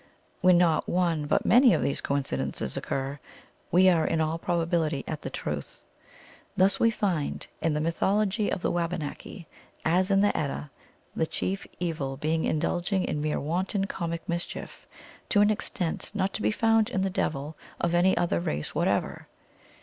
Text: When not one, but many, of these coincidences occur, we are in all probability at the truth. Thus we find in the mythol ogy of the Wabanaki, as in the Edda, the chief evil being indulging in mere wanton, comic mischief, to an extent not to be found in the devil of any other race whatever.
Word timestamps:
When 0.41 0.57
not 0.57 0.89
one, 0.89 1.27
but 1.27 1.45
many, 1.45 1.75
of 1.75 1.83
these 1.83 2.01
coincidences 2.01 2.75
occur, 2.75 3.19
we 3.71 3.87
are 3.87 4.07
in 4.07 4.19
all 4.19 4.39
probability 4.39 5.03
at 5.07 5.21
the 5.21 5.29
truth. 5.29 5.83
Thus 6.57 6.79
we 6.79 6.89
find 6.89 7.45
in 7.61 7.75
the 7.75 7.79
mythol 7.79 8.25
ogy 8.25 8.49
of 8.49 8.63
the 8.63 8.71
Wabanaki, 8.71 9.45
as 9.85 10.09
in 10.09 10.19
the 10.21 10.35
Edda, 10.35 10.71
the 11.15 11.27
chief 11.27 11.67
evil 11.79 12.17
being 12.17 12.45
indulging 12.45 13.03
in 13.03 13.21
mere 13.21 13.39
wanton, 13.39 13.85
comic 13.85 14.27
mischief, 14.27 14.87
to 15.29 15.41
an 15.41 15.51
extent 15.51 16.09
not 16.15 16.33
to 16.33 16.41
be 16.41 16.49
found 16.49 16.89
in 16.89 17.01
the 17.03 17.11
devil 17.11 17.55
of 17.79 17.93
any 17.93 18.17
other 18.17 18.39
race 18.39 18.73
whatever. 18.73 19.27